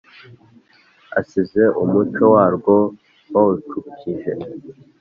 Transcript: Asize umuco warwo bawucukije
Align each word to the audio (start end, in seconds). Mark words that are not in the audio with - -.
Asize 1.19 1.61
umuco 1.81 2.23
warwo 2.35 2.75
bawucukije 3.31 4.31